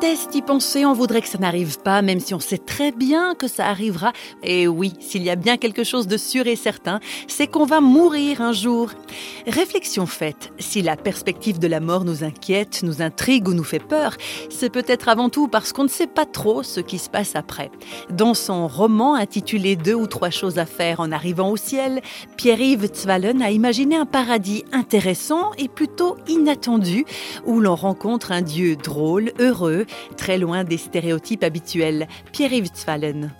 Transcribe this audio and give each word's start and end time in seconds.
déteste 0.00 0.34
y 0.34 0.42
penser, 0.42 0.84
on 0.84 0.92
voudrait 0.92 1.22
que 1.22 1.28
ça 1.28 1.38
n'arrive 1.38 1.78
pas, 1.78 2.02
même 2.02 2.20
si 2.20 2.34
on 2.34 2.40
sait 2.40 2.58
très 2.58 2.90
bien 2.90 3.34
que 3.34 3.48
ça 3.48 3.66
arrivera. 3.66 4.12
Et 4.42 4.66
oui, 4.66 4.92
s'il 5.00 5.22
y 5.22 5.30
a 5.30 5.36
bien 5.36 5.56
quelque 5.56 5.84
chose 5.84 6.06
de 6.06 6.16
sûr 6.16 6.46
et 6.46 6.56
certain, 6.56 7.00
c'est 7.28 7.46
qu'on 7.46 7.64
va 7.64 7.80
mourir 7.80 8.40
un 8.40 8.52
jour. 8.52 8.90
Réflexion 9.46 10.06
faite, 10.06 10.52
si 10.58 10.82
la 10.82 10.96
perspective 10.96 11.58
de 11.58 11.66
la 11.66 11.80
mort 11.80 12.04
nous 12.04 12.24
inquiète, 12.24 12.82
nous 12.82 13.02
intrigue 13.02 13.48
ou 13.48 13.54
nous 13.54 13.64
fait 13.64 13.78
peur, 13.78 14.16
c'est 14.50 14.70
peut-être 14.70 15.08
avant 15.08 15.28
tout 15.28 15.48
parce 15.48 15.72
qu'on 15.72 15.84
ne 15.84 15.88
sait 15.88 16.06
pas 16.06 16.26
trop 16.26 16.62
ce 16.62 16.80
qui 16.80 16.98
se 16.98 17.08
passe 17.08 17.36
après. 17.36 17.70
Dans 18.10 18.34
son 18.34 18.66
roman 18.66 19.14
intitulé 19.14 19.76
Deux 19.76 19.94
ou 19.94 20.06
trois 20.06 20.30
choses 20.30 20.58
à 20.58 20.66
faire 20.66 21.00
en 21.00 21.12
arrivant 21.12 21.50
au 21.50 21.56
ciel, 21.56 22.00
Pierre-Yves 22.36 22.94
Zwallen 22.94 23.42
a 23.42 23.50
imaginé 23.50 23.96
un 23.96 24.06
paradis 24.06 24.64
intéressant 24.72 25.52
et 25.58 25.68
plutôt 25.68 26.16
inattendu, 26.26 27.04
où 27.46 27.60
l'on 27.60 27.76
rencontre 27.76 28.32
un 28.32 28.42
Dieu 28.42 28.76
drôle, 28.76 29.32
heureux, 29.38 29.83
très 30.16 30.38
loin 30.38 30.64
des 30.64 30.76
stéréotypes 30.76 31.44
habituels. 31.44 32.08
Pierre-Yves 32.32 32.74
Zwallen. 32.74 33.32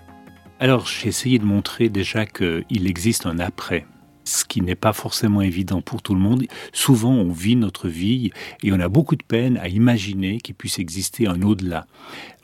Alors, 0.60 0.86
j'ai 0.86 1.08
essayé 1.08 1.38
de 1.38 1.44
montrer 1.44 1.88
déjà 1.88 2.26
qu'il 2.26 2.86
existe 2.86 3.26
un 3.26 3.38
après 3.38 3.86
ce 4.24 4.44
qui 4.44 4.62
n'est 4.62 4.74
pas 4.74 4.92
forcément 4.92 5.42
évident 5.42 5.82
pour 5.82 6.02
tout 6.02 6.14
le 6.14 6.20
monde. 6.20 6.44
Souvent, 6.72 7.12
on 7.12 7.30
vit 7.30 7.56
notre 7.56 7.88
vie 7.88 8.30
et 8.62 8.72
on 8.72 8.80
a 8.80 8.88
beaucoup 8.88 9.16
de 9.16 9.22
peine 9.22 9.58
à 9.58 9.68
imaginer 9.68 10.38
qu'il 10.38 10.54
puisse 10.54 10.78
exister 10.78 11.26
un 11.26 11.42
au-delà. 11.42 11.86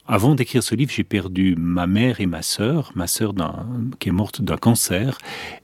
Avant 0.06 0.34
d'écrire 0.34 0.62
ce 0.62 0.74
livre, 0.74 0.90
j'ai 0.90 1.04
perdu 1.04 1.54
ma 1.56 1.87
mère 1.87 2.20
et 2.20 2.26
ma 2.26 2.42
sœur, 2.42 2.90
ma 2.96 3.06
sœur 3.06 3.32
qui 4.01 4.09
est 4.09 4.12
morte 4.12 4.42
d'un 4.42 4.56
cancer. 4.56 5.18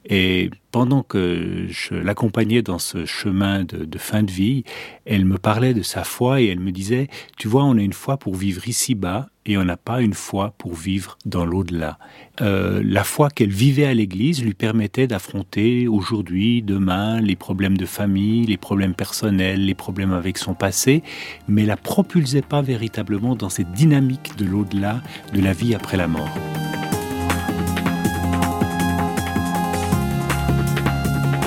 Et 0.08 0.50
pendant 0.76 1.02
que 1.02 1.64
je 1.70 1.94
l'accompagnais 1.94 2.60
dans 2.60 2.78
ce 2.78 3.06
chemin 3.06 3.64
de, 3.64 3.96
fin 3.96 4.22
de 4.22 4.30
vie, 4.30 4.62
elle 5.06 5.24
me 5.24 5.38
parlait 5.38 5.72
de 5.72 5.80
sa 5.80 6.04
foi 6.04 6.42
et 6.42 6.48
elle 6.48 6.60
me 6.60 6.70
disait, 6.70 7.08
tu 7.38 7.48
vois, 7.48 7.64
on 7.64 7.78
a 7.78 7.80
une 7.80 7.94
foi 7.94 8.18
pour 8.18 8.34
vivre 8.34 8.68
ici-bas 8.68 9.30
et 9.46 9.56
on 9.56 9.64
n'a 9.64 9.78
pas 9.78 10.02
une 10.02 10.12
foi 10.12 10.52
pour 10.58 10.74
vivre 10.74 11.16
dans 11.24 11.46
l'au-delà. 11.46 11.98
Euh, 12.42 12.82
la 12.84 13.04
foi 13.04 13.30
qu'elle 13.30 13.52
vivait 13.52 13.86
à 13.86 13.94
l'église 13.94 14.44
lui 14.44 14.52
permettait 14.52 15.06
d'affronter 15.06 15.88
aujourd'hui, 15.88 16.60
demain, 16.60 17.22
les 17.22 17.36
problèmes 17.36 17.78
de 17.78 17.86
famille, 17.86 18.44
les 18.44 18.58
problèmes 18.58 18.94
personnels, 18.94 19.64
les 19.64 19.74
problèmes 19.74 20.12
avec 20.12 20.36
son 20.36 20.52
passé, 20.52 21.02
mais 21.48 21.64
la 21.64 21.78
propulsait 21.78 22.42
pas 22.42 22.60
véritablement 22.60 23.34
dans 23.34 23.48
cette 23.48 23.72
dynamique 23.72 24.36
de 24.36 24.44
l'au-delà, 24.44 25.00
de 25.32 25.40
la 25.40 25.54
vie 25.54 25.74
après 25.74 25.96
la 25.96 26.06
mort. 26.06 26.28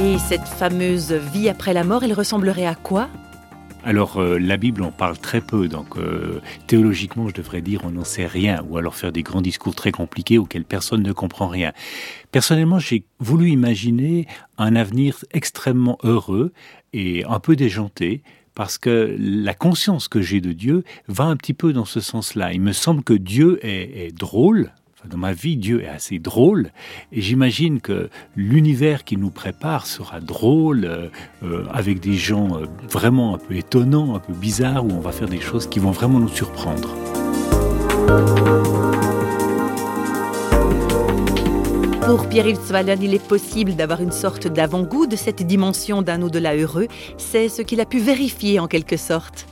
Et 0.10 0.18
cette 0.18 0.48
fameuse 0.48 1.12
vie 1.12 1.50
après 1.50 1.72
la 1.72 1.84
mort, 1.84 2.04
elle 2.04 2.14
ressemblerait 2.14 2.66
à 2.66 2.74
quoi? 2.74 3.10
Alors 3.84 4.18
euh, 4.18 4.40
la 4.40 4.58
Bible 4.58 4.82
en 4.82 4.90
parle 4.90 5.20
très 5.20 5.40
peu, 5.40 5.68
donc 5.68 5.98
euh, 5.98 6.42
théologiquement 6.66 7.28
je 7.28 7.34
devrais 7.36 7.62
dire 7.62 7.82
on 7.84 7.92
n'en 7.92 8.04
sait 8.04 8.26
rien, 8.26 8.66
ou 8.68 8.78
alors 8.78 8.96
faire 8.96 9.12
des 9.12 9.22
grands 9.22 9.44
discours 9.44 9.76
très 9.76 9.92
compliqués 9.92 10.40
auxquels 10.40 10.66
personne 10.66 11.04
ne 11.04 11.12
comprend 11.12 11.48
rien. 11.48 11.74
Personnellement 12.32 12.80
j'ai 12.80 13.04
voulu 13.20 13.52
imaginer 13.52 14.26
un 14.58 14.76
avenir 14.76 15.24
extrêmement 15.30 16.00
heureux 16.04 16.54
et 16.92 17.24
un 17.26 17.40
peu 17.40 17.56
déjanté, 17.56 18.24
parce 18.56 18.80
que 18.80 19.16
la 19.20 19.54
conscience 19.54 20.08
que 20.08 20.24
j'ai 20.24 20.42
de 20.42 20.54
Dieu 20.54 20.84
va 21.08 21.26
un 21.26 21.36
petit 21.36 21.54
peu 21.54 21.72
dans 21.72 21.86
ce 21.86 22.00
sens-là. 22.00 22.52
Il 22.52 22.62
me 22.62 22.72
semble 22.72 23.04
que 23.04 23.14
Dieu 23.14 23.60
est, 23.64 24.08
est 24.08 24.12
drôle, 24.12 24.72
dans 25.06 25.18
ma 25.18 25.32
vie, 25.32 25.56
Dieu 25.56 25.84
est 25.84 25.88
assez 25.88 26.20
drôle 26.20 26.72
et 27.12 27.22
j'imagine 27.22 27.80
que 27.80 28.10
l'univers 28.36 29.06
qui 29.06 29.16
nous 29.16 29.30
prépare 29.30 29.88
sera 29.88 30.20
drôle 30.20 30.84
euh, 30.84 31.08
euh, 31.44 31.66
avec 31.72 32.02
des 32.02 32.16
gens 32.16 32.58
euh, 32.58 32.66
vraiment 32.90 33.36
un 33.36 33.38
peu 33.38 33.56
étonnants, 33.56 34.16
un 34.16 34.20
peu 34.20 34.34
bizarres, 34.34 34.86
où 34.86 34.92
on 34.92 35.00
va 35.00 35.12
faire 35.12 35.30
des 35.30 35.40
choses 35.40 35.68
qui 35.68 35.80
vont 35.80 35.92
vraiment 35.92 36.20
nous 36.20 36.28
surprendre. 36.28 36.96
Pour 42.06 42.28
Pierre-Yves 42.28 42.60
il 43.02 43.14
est 43.14 43.26
possible 43.26 43.76
d'avoir 43.76 44.02
une 44.02 44.12
sorte 44.12 44.48
d'avant-goût 44.48 45.06
de 45.08 45.16
cette 45.16 45.44
dimension 45.44 46.02
d'un 46.02 46.22
au-delà 46.24 46.56
heureux. 46.56 46.88
C'est 47.18 47.48
ce 47.48 47.62
qu'il 47.62 47.80
a 47.80 47.86
pu 47.86 48.00
vérifier 48.00 48.60
en 48.60 48.68
quelque 48.68 48.98
sorte. 48.98 49.48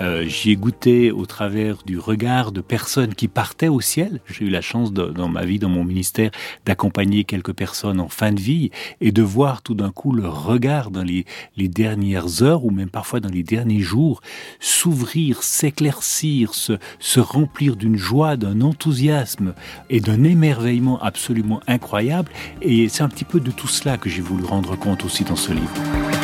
Euh, 0.00 0.24
j'y 0.26 0.52
ai 0.52 0.56
goûté 0.56 1.10
au 1.10 1.26
travers 1.26 1.78
du 1.84 1.98
regard 1.98 2.52
de 2.52 2.60
personnes 2.60 3.14
qui 3.14 3.28
partaient 3.28 3.68
au 3.68 3.80
ciel. 3.80 4.20
J'ai 4.26 4.44
eu 4.44 4.50
la 4.50 4.60
chance 4.60 4.92
dans 4.92 5.28
ma 5.28 5.44
vie, 5.44 5.58
dans 5.58 5.68
mon 5.68 5.84
ministère, 5.84 6.30
d'accompagner 6.64 7.24
quelques 7.24 7.52
personnes 7.52 8.00
en 8.00 8.08
fin 8.08 8.32
de 8.32 8.40
vie 8.40 8.70
et 9.00 9.12
de 9.12 9.22
voir 9.22 9.62
tout 9.62 9.74
d'un 9.74 9.90
coup 9.90 10.12
leur 10.12 10.44
regard 10.44 10.90
dans 10.90 11.02
les, 11.02 11.24
dernières 11.56 12.42
heures 12.42 12.64
ou 12.64 12.70
même 12.70 12.88
parfois 12.88 13.20
dans 13.20 13.28
les 13.28 13.42
derniers 13.42 13.80
jours 13.80 14.20
s'ouvrir, 14.58 15.42
s'éclaircir, 15.42 16.54
se 16.54 17.20
remplir 17.20 17.76
d'une 17.76 17.96
joie, 17.96 18.36
d'un 18.36 18.62
enthousiasme 18.62 19.54
et 19.90 20.00
d'un 20.00 20.24
émerveillement 20.24 21.00
absolument 21.02 21.60
incroyable. 21.66 22.30
Et 22.62 22.88
c'est 22.88 23.02
un 23.02 23.08
petit 23.08 23.24
peu 23.24 23.40
de 23.40 23.50
tout 23.50 23.68
cela 23.68 23.98
que 23.98 24.08
j'ai 24.08 24.22
voulu 24.22 24.44
rendre 24.44 24.76
compte 24.76 25.04
aussi 25.04 25.24
dans 25.24 25.36
ce 25.36 25.52
livre. 25.52 26.17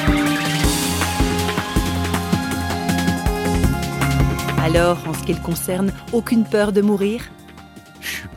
Alors, 4.74 4.98
en 5.06 5.14
ce 5.14 5.22
qui 5.22 5.36
concerne, 5.36 5.92
aucune 6.12 6.42
peur 6.42 6.72
de 6.72 6.80
mourir? 6.80 7.30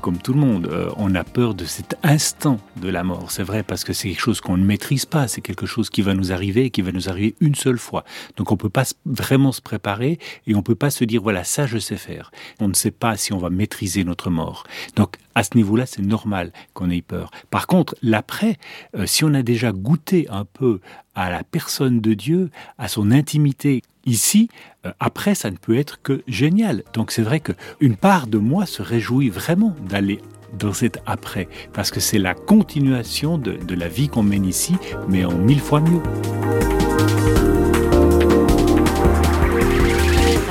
Comme 0.01 0.19
tout 0.19 0.33
le 0.33 0.39
monde, 0.39 0.67
euh, 0.67 0.91
on 0.95 1.15
a 1.15 1.23
peur 1.23 1.55
de 1.55 1.65
cet 1.65 1.97
instant 2.03 2.59
de 2.79 2.89
la 2.89 3.03
mort. 3.03 3.31
C'est 3.31 3.41
vrai 3.41 3.63
parce 3.63 3.83
que 3.83 3.91
c'est 3.91 4.09
quelque 4.09 4.21
chose 4.21 4.39
qu'on 4.39 4.55
ne 4.55 4.63
maîtrise 4.63 5.07
pas, 5.07 5.27
c'est 5.27 5.41
quelque 5.41 5.65
chose 5.65 5.89
qui 5.89 6.03
va 6.03 6.13
nous 6.13 6.31
arriver 6.31 6.65
et 6.65 6.69
qui 6.69 6.83
va 6.83 6.91
nous 6.91 7.09
arriver 7.09 7.33
une 7.39 7.55
seule 7.55 7.79
fois. 7.79 8.03
Donc 8.35 8.51
on 8.51 8.55
peut 8.55 8.69
pas 8.69 8.83
vraiment 9.07 9.51
se 9.51 9.61
préparer 9.61 10.19
et 10.45 10.53
on 10.53 10.61
peut 10.61 10.75
pas 10.75 10.91
se 10.91 11.03
dire 11.05 11.23
voilà 11.23 11.43
ça 11.43 11.65
je 11.65 11.79
sais 11.79 11.97
faire. 11.97 12.29
On 12.59 12.67
ne 12.67 12.75
sait 12.75 12.91
pas 12.91 13.17
si 13.17 13.33
on 13.33 13.39
va 13.39 13.49
maîtriser 13.49 14.03
notre 14.03 14.29
mort. 14.29 14.63
Donc 14.95 15.15
à 15.33 15.43
ce 15.43 15.55
niveau-là, 15.55 15.87
c'est 15.87 16.03
normal 16.03 16.53
qu'on 16.75 16.91
ait 16.91 17.01
peur. 17.01 17.31
Par 17.49 17.65
contre, 17.65 17.95
l'après, 18.03 18.57
euh, 18.95 19.07
si 19.07 19.23
on 19.23 19.33
a 19.33 19.41
déjà 19.41 19.71
goûté 19.71 20.27
un 20.29 20.45
peu 20.45 20.81
à 21.15 21.31
la 21.31 21.43
personne 21.43 21.99
de 21.99 22.13
Dieu, 22.13 22.51
à 22.77 22.87
son 22.87 23.09
intimité, 23.09 23.81
ici, 24.07 24.49
euh, 24.85 24.91
après, 24.99 25.35
ça 25.35 25.51
ne 25.51 25.57
peut 25.57 25.77
être 25.77 26.01
que 26.01 26.23
génial. 26.27 26.83
Donc 26.93 27.11
c'est 27.11 27.21
vrai 27.21 27.39
qu'une 27.39 27.95
part 27.95 28.25
de 28.25 28.39
moi 28.39 28.65
se 28.65 28.81
réjouit 28.81 29.29
vraiment 29.29 29.75
d'aller 29.87 30.19
dans 30.57 30.73
cet 30.73 30.99
après, 31.05 31.47
parce 31.73 31.91
que 31.91 31.99
c'est 31.99 32.17
la 32.17 32.33
continuation 32.33 33.37
de, 33.37 33.53
de 33.53 33.75
la 33.75 33.89
vie 33.89 34.07
qu'on 34.07 34.23
mène 34.23 34.45
ici, 34.45 34.75
mais 35.07 35.25
en 35.25 35.37
mille 35.37 35.59
fois 35.59 35.81
mieux. 35.81 36.01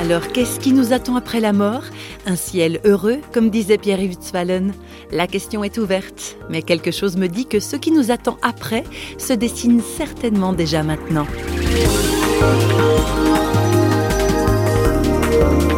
Alors, 0.09 0.29
qu'est-ce 0.29 0.61
qui 0.61 0.73
nous 0.73 0.93
attend 0.93 1.17
après 1.17 1.41
la 1.41 1.53
mort? 1.53 1.83
Un 2.27 2.37
ciel 2.37 2.79
heureux, 2.85 3.19
comme 3.33 3.51
disait 3.51 3.77
Pierre-Yves 3.77 4.19
La 5.11 5.27
question 5.27 5.65
est 5.65 5.79
ouverte, 5.79 6.37
mais 6.49 6.63
quelque 6.63 6.93
chose 6.93 7.17
me 7.17 7.27
dit 7.27 7.47
que 7.47 7.59
ce 7.59 7.75
qui 7.75 7.91
nous 7.91 8.13
attend 8.13 8.39
après 8.41 8.85
se 9.19 9.33
dessine 9.33 9.81
certainement 9.81 10.53
déjà 10.53 10.85
maintenant. 10.85 11.27
Thank 15.39 15.77